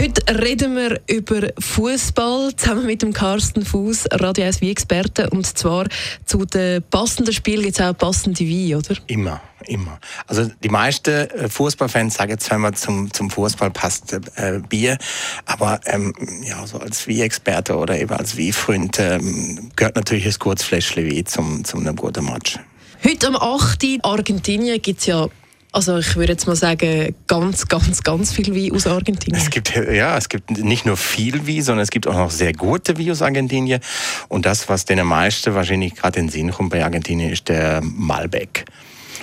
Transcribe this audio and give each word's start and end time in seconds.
Heute 0.00 0.22
reden 0.42 0.76
wir 0.76 0.98
über 1.08 1.48
Fußball 1.58 2.56
zusammen 2.56 2.86
mit 2.86 3.02
dem 3.02 3.12
Carsten 3.12 3.66
Fuß, 3.66 4.06
Radio 4.12 4.46
1 4.46 4.62
wie 4.62 4.70
Experte. 4.70 5.28
Und 5.28 5.46
zwar 5.58 5.88
zu 6.24 6.46
den 6.46 6.82
passenden 6.84 7.34
Spielen 7.34 7.64
gibt 7.64 7.78
es 7.78 7.84
auch 7.84 7.92
passende 7.92 8.40
Wein, 8.40 8.76
oder? 8.76 8.96
Immer, 9.08 9.42
immer. 9.66 10.00
Also 10.26 10.50
die 10.64 10.70
meisten 10.70 11.10
äh, 11.10 11.50
Fußballfans 11.50 12.14
sagen 12.14 12.30
jetzt, 12.30 12.50
wenn 12.50 12.62
man 12.62 12.72
zum, 12.72 13.12
zum 13.12 13.28
Fußball 13.28 13.72
passt, 13.72 14.14
äh, 14.36 14.62
Bier. 14.66 14.96
Aber 15.44 15.78
ähm, 15.84 16.14
ja, 16.44 16.66
so 16.66 16.78
als 16.78 17.06
Wie-Experte 17.06 17.76
oder 17.76 17.98
eben 18.00 18.14
als 18.14 18.38
Wie-Freund 18.38 18.98
ähm, 19.00 19.70
gehört 19.76 19.96
natürlich 19.96 20.24
das 20.24 20.38
Kurzfläschchen 20.38 21.04
Wie 21.04 21.24
zum, 21.24 21.62
zum 21.62 21.80
einem 21.80 21.96
guten 21.96 22.24
Match. 22.24 22.58
Heute 23.04 23.26
am 23.26 23.36
8. 23.36 23.84
Argentinien 24.02 24.80
gibt 24.80 25.00
es 25.00 25.06
ja 25.06 25.28
also 25.72 25.98
ich 25.98 26.16
würde 26.16 26.32
jetzt 26.32 26.46
mal 26.46 26.56
sagen, 26.56 27.14
ganz, 27.26 27.68
ganz, 27.68 28.02
ganz 28.02 28.32
viel 28.32 28.54
Wein 28.54 28.72
aus 28.72 28.86
Argentinien. 28.86 29.40
Es 29.40 29.50
gibt 29.50 29.74
ja, 29.74 30.16
es 30.16 30.28
gibt 30.28 30.50
nicht 30.50 30.84
nur 30.84 30.96
viel 30.96 31.46
Wein, 31.46 31.62
sondern 31.62 31.82
es 31.82 31.90
gibt 31.90 32.06
auch 32.06 32.14
noch 32.14 32.30
sehr 32.30 32.52
gute 32.52 32.98
Wein 32.98 33.10
aus 33.10 33.22
Argentinien. 33.22 33.80
Und 34.28 34.46
das, 34.46 34.68
was 34.68 34.84
den 34.84 35.04
meisten 35.06 35.54
wahrscheinlich 35.54 35.94
gerade 35.94 36.18
in 36.18 36.26
den 36.26 36.32
Sinn 36.32 36.50
kommt 36.50 36.70
bei 36.70 36.84
Argentinien, 36.84 37.30
ist 37.30 37.48
der 37.48 37.80
Malbec. 37.82 38.64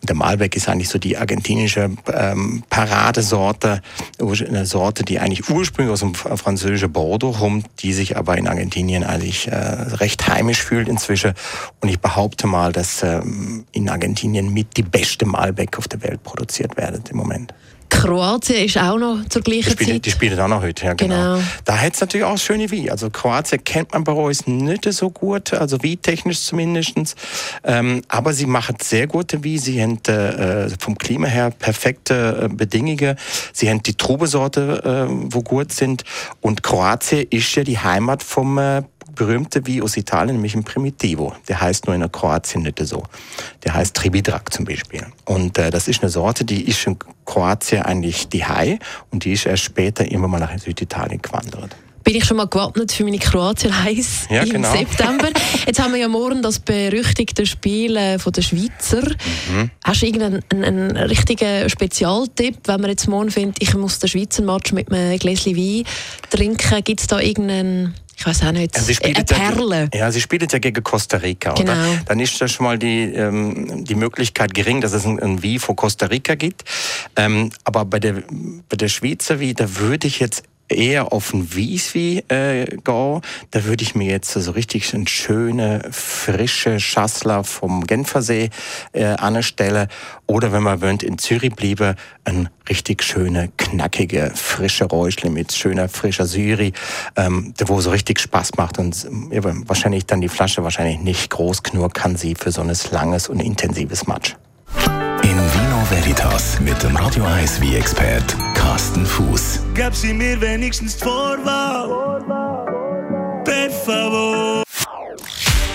Und 0.00 0.08
der 0.08 0.16
Malbec 0.16 0.56
ist 0.56 0.68
eigentlich 0.68 0.88
so 0.88 0.98
die 0.98 1.18
argentinische 1.18 1.90
ähm, 2.12 2.62
Paradesorte, 2.70 3.82
eine 4.18 4.66
Sorte, 4.66 5.04
die 5.04 5.18
eigentlich 5.18 5.48
ursprünglich 5.50 5.92
aus 5.92 6.00
dem 6.00 6.14
französischen 6.14 6.92
Bordeaux 6.92 7.32
kommt, 7.38 7.66
die 7.80 7.92
sich 7.92 8.16
aber 8.16 8.38
in 8.38 8.48
Argentinien 8.48 9.04
eigentlich 9.04 9.48
äh, 9.48 9.54
recht 9.54 10.26
heimisch 10.26 10.62
fühlt 10.62 10.88
inzwischen. 10.88 11.34
Und 11.80 11.90
ich 11.90 12.00
behaupte 12.00 12.46
mal, 12.46 12.72
dass 12.72 13.02
ähm, 13.02 13.64
in 13.72 13.88
Argentinien 13.90 14.52
mit 14.52 14.76
die 14.76 14.82
beste 14.82 15.26
Malbec 15.26 15.78
auf 15.78 15.88
der 15.88 16.02
Welt 16.02 16.22
produziert 16.22 16.76
wird 16.76 17.10
im 17.10 17.16
Moment. 17.16 17.52
Kroatien 17.90 18.64
ist 18.64 18.78
auch 18.78 18.96
noch 18.96 19.28
zur 19.28 19.42
gleichen 19.42 19.64
die 19.64 19.70
spielen, 19.70 19.90
Zeit. 19.90 20.06
Die 20.06 20.10
spielen 20.10 20.40
auch 20.40 20.48
noch 20.48 20.62
heute, 20.62 20.86
ja 20.86 20.94
genau. 20.94 21.34
Genau. 21.34 21.42
Da 21.64 21.76
hätte 21.76 21.94
es 21.94 22.00
natürlich 22.00 22.24
auch 22.24 22.38
schöne 22.38 22.70
Wein. 22.70 22.90
Also 22.90 23.10
Kroatien 23.10 23.62
kennt 23.62 23.92
man 23.92 24.04
bei 24.04 24.12
uns 24.12 24.46
nicht 24.46 24.90
so 24.92 25.10
gut, 25.10 25.52
also 25.52 25.82
wie 25.82 25.96
technisch 25.96 26.40
zumindest. 26.40 27.16
Ähm, 27.64 28.02
aber 28.08 28.32
sie 28.32 28.46
machen 28.46 28.76
sehr 28.80 29.06
gute 29.06 29.44
Wein. 29.44 29.58
Sie 29.58 29.82
haben 29.82 29.98
äh, 30.06 30.70
vom 30.78 30.96
Klima 30.96 31.26
her 31.26 31.50
perfekte 31.50 32.44
äh, 32.44 32.48
Bedingungen. 32.48 33.16
Sie 33.52 33.68
haben 33.68 33.82
die 33.82 33.94
Trubesorte, 33.94 35.08
äh, 35.10 35.12
wo 35.30 35.42
gut 35.42 35.72
sind. 35.72 36.04
Und 36.40 36.62
Kroatien 36.62 37.26
ist 37.30 37.54
ja 37.54 37.64
die 37.64 37.78
Heimat 37.78 38.22
vom 38.22 38.56
äh, 38.58 38.82
berühmte 39.20 39.66
wie 39.66 39.82
aus 39.82 39.98
Italien, 39.98 40.36
nämlich 40.36 40.54
ein 40.54 40.64
Primitivo. 40.64 41.34
Der 41.46 41.60
heißt 41.60 41.84
nur 41.84 41.94
in 41.94 42.00
der 42.00 42.08
Kroatien 42.08 42.62
nicht 42.62 42.78
so. 42.86 43.02
Der 43.64 43.74
heißt 43.74 43.94
Tribidrak 43.94 44.50
zum 44.50 44.64
Beispiel. 44.64 45.04
Und 45.26 45.58
äh, 45.58 45.70
das 45.70 45.88
ist 45.88 46.02
eine 46.02 46.08
Sorte, 46.08 46.46
die 46.46 46.66
ist 46.66 46.86
in 46.86 46.96
Kroatien 47.26 47.82
eigentlich 47.82 48.28
die 48.28 48.46
Hai 48.46 48.78
und 49.10 49.26
die 49.26 49.32
ist 49.32 49.44
erst 49.44 49.64
später 49.64 50.06
irgendwann 50.06 50.30
mal 50.30 50.40
nach 50.40 50.58
Süditalien 50.58 51.20
gewandert 51.20 51.76
bin 52.02 52.16
ich 52.16 52.24
schon 52.24 52.38
mal 52.38 52.46
gewappnet 52.46 52.90
für 52.90 53.04
meine 53.04 53.18
Kroatien-Reise 53.18 54.26
ja, 54.30 54.42
im 54.42 54.48
genau. 54.48 54.72
September. 54.72 55.28
Jetzt 55.66 55.78
haben 55.80 55.92
wir 55.92 56.00
ja 56.00 56.08
morgen 56.08 56.40
das 56.40 56.58
berüchtigte 56.58 57.44
Spiel 57.44 57.94
äh, 57.94 58.18
von 58.18 58.32
der 58.32 58.40
Schweizer. 58.40 59.02
Mhm. 59.02 59.70
Hast 59.84 60.00
du 60.00 60.06
irgendeinen 60.06 60.42
einen, 60.50 60.64
einen 60.64 60.96
richtigen 60.96 61.68
Spezialtipp, 61.68 62.56
wenn 62.64 62.80
man 62.80 62.90
jetzt 62.90 63.06
morgen 63.06 63.30
findet, 63.30 63.62
ich 63.62 63.74
muss 63.74 63.98
den 63.98 64.08
Schweizer 64.08 64.42
Match 64.42 64.72
mit 64.72 64.90
einem 64.90 65.18
Gläschen 65.18 65.54
Wein 65.54 65.84
trinken? 66.30 66.82
Gibt 66.82 67.00
es 67.00 67.06
da 67.06 67.20
irgendeinen 67.20 67.94
ich 68.20 68.26
weiß 68.26 68.42
auch 68.42 68.52
nicht, 68.52 68.76
sie 68.76 68.98
eine 69.02 69.24
Perle. 69.24 69.88
Ja, 69.94 70.00
ja, 70.00 70.12
sie 70.12 70.20
spielt 70.20 70.52
ja 70.52 70.58
gegen 70.58 70.84
Costa 70.84 71.16
Rica. 71.16 71.54
Genau. 71.54 71.72
Oder? 71.72 72.00
Dann 72.04 72.20
ist 72.20 72.38
das 72.38 72.52
schon 72.52 72.64
mal 72.64 72.78
die, 72.78 73.04
ähm, 73.14 73.82
die 73.86 73.94
Möglichkeit 73.94 74.52
gering, 74.52 74.82
dass 74.82 74.92
es 74.92 75.06
ein, 75.06 75.18
ein 75.20 75.42
Wie 75.42 75.58
vor 75.58 75.74
Costa 75.74 76.04
Rica 76.04 76.34
gibt. 76.34 76.64
Ähm, 77.16 77.50
aber 77.64 77.86
bei 77.86 77.98
der, 77.98 78.22
bei 78.68 78.76
der 78.76 78.88
Schweizer 78.88 79.40
Wie, 79.40 79.54
da 79.54 79.74
würde 79.76 80.06
ich 80.06 80.20
jetzt 80.20 80.42
eher 80.70 81.12
auf 81.12 81.32
ein 81.32 81.54
Wieswi 81.54 82.24
äh, 82.28 82.64
gehen. 82.64 83.20
Da 83.50 83.64
würde 83.64 83.82
ich 83.82 83.94
mir 83.94 84.10
jetzt 84.10 84.32
so 84.32 84.50
richtig 84.52 84.94
eine 84.94 85.06
schöne, 85.06 85.82
frische 85.90 86.80
Schassler 86.80 87.44
vom 87.44 87.86
Genfersee 87.86 88.50
äh, 88.92 89.04
anstellen. 89.04 89.88
Oder 90.26 90.52
wenn 90.52 90.62
man 90.62 90.80
wöhnt 90.80 91.02
in 91.02 91.18
Zürich 91.18 91.54
bliebe, 91.54 91.96
ein 92.24 92.48
richtig 92.68 93.02
schöne, 93.02 93.50
knackige, 93.56 94.32
frische 94.34 94.84
Räuschle 94.84 95.30
mit 95.30 95.52
schöner, 95.52 95.88
frischer 95.88 96.26
Syri, 96.26 96.72
ähm, 97.16 97.52
wo 97.66 97.80
so 97.80 97.90
richtig 97.90 98.20
Spaß 98.20 98.56
macht 98.56 98.78
und 98.78 99.08
ja, 99.30 99.40
wahrscheinlich 99.42 100.06
dann 100.06 100.20
die 100.20 100.28
Flasche 100.28 100.62
wahrscheinlich 100.62 101.00
nicht 101.00 101.30
groß 101.30 101.62
genug 101.62 101.94
kann 101.94 102.16
sie 102.16 102.34
für 102.34 102.52
so 102.52 102.60
ein 102.62 102.72
langes 102.92 103.28
und 103.28 103.40
intensives 103.40 104.06
Match. 104.06 104.36
In 105.22 105.36
Vino 105.36 105.84
Veritas 105.90 106.29
Radio 107.10 107.24
1 107.24 107.60
wie 107.60 107.74
expert 107.74 108.36
Carsten 108.54 109.04
Fuß. 109.04 109.58
Gab 109.74 109.96
sie 109.96 110.14
mir 110.14 110.40
wenigstens 110.40 110.94
Vorwahl? 110.94 112.22
Per 113.42 113.68
favor. 113.68 114.62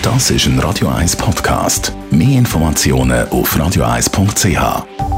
Das 0.00 0.30
ist 0.30 0.46
ein 0.46 0.58
Radio 0.60 0.88
1 0.88 1.14
Podcast. 1.16 1.92
Mehr 2.10 2.38
Informationen 2.38 3.28
auf 3.28 3.54
radio1.ch. 3.54 5.15